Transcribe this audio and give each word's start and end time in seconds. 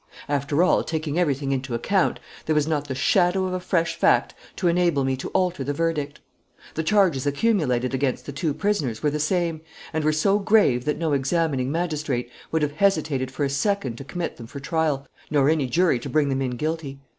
"After 0.27 0.63
all, 0.63 0.83
taking 0.83 1.19
everything 1.19 1.51
into 1.51 1.75
account, 1.75 2.19
there 2.47 2.55
was 2.55 2.65
not 2.67 2.87
the 2.87 2.95
shadow 2.95 3.45
of 3.45 3.53
a 3.53 3.59
fresh 3.59 3.95
fact 3.95 4.33
to 4.55 4.67
enable 4.67 5.03
me 5.03 5.15
to 5.17 5.27
alter 5.29 5.63
the 5.63 5.75
verdict. 5.75 6.19
The 6.73 6.81
charges 6.81 7.27
accumulated 7.27 7.93
against 7.93 8.25
the 8.25 8.31
two 8.31 8.55
prisoners 8.55 9.03
were 9.03 9.11
the 9.11 9.19
same, 9.19 9.61
and 9.93 10.03
were 10.03 10.11
so 10.11 10.39
grave 10.39 10.85
that 10.85 10.97
no 10.97 11.13
examining 11.13 11.71
magistrate 11.71 12.31
would 12.51 12.63
have 12.63 12.71
hesitated 12.71 13.29
for 13.29 13.43
a 13.43 13.49
second 13.51 13.95
to 13.99 14.03
commit 14.03 14.37
them 14.37 14.47
for 14.47 14.59
trial, 14.59 15.07
nor 15.29 15.49
any 15.51 15.67
jury 15.67 15.99
to 15.99 16.09
bring 16.09 16.29
them 16.29 16.41
in 16.41 16.57
guilty. 16.57 16.97